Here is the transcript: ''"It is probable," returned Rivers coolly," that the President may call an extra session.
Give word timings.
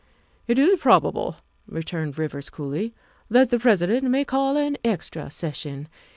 ''"It 0.47 0.57
is 0.57 0.81
probable," 0.81 1.35
returned 1.67 2.17
Rivers 2.17 2.49
coolly," 2.49 2.95
that 3.29 3.51
the 3.51 3.59
President 3.59 4.03
may 4.09 4.25
call 4.25 4.57
an 4.57 4.77
extra 4.83 5.29
session. 5.29 5.87